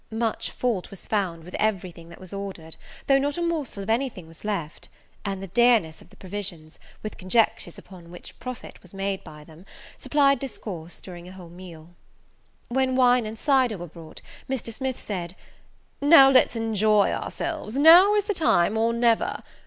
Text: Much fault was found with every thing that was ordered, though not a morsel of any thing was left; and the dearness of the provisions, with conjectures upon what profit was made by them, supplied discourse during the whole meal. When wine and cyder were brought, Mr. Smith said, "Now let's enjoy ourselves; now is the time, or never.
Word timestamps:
Much 0.09 0.49
fault 0.49 0.89
was 0.89 1.05
found 1.05 1.43
with 1.43 1.53
every 1.59 1.91
thing 1.91 2.09
that 2.09 2.19
was 2.19 2.33
ordered, 2.33 2.75
though 3.05 3.19
not 3.19 3.37
a 3.37 3.41
morsel 3.43 3.83
of 3.83 3.89
any 3.91 4.09
thing 4.09 4.25
was 4.27 4.43
left; 4.43 4.89
and 5.23 5.43
the 5.43 5.45
dearness 5.49 6.01
of 6.01 6.09
the 6.09 6.15
provisions, 6.15 6.79
with 7.03 7.19
conjectures 7.19 7.77
upon 7.77 8.09
what 8.09 8.31
profit 8.39 8.81
was 8.81 8.95
made 8.95 9.23
by 9.23 9.43
them, 9.43 9.63
supplied 9.99 10.39
discourse 10.39 10.99
during 11.01 11.25
the 11.25 11.31
whole 11.33 11.49
meal. 11.49 11.91
When 12.67 12.95
wine 12.95 13.27
and 13.27 13.37
cyder 13.37 13.77
were 13.77 13.85
brought, 13.85 14.23
Mr. 14.49 14.73
Smith 14.73 14.99
said, 14.99 15.35
"Now 16.01 16.31
let's 16.31 16.55
enjoy 16.55 17.11
ourselves; 17.11 17.77
now 17.77 18.15
is 18.15 18.25
the 18.25 18.33
time, 18.33 18.79
or 18.79 18.93
never. 18.93 19.43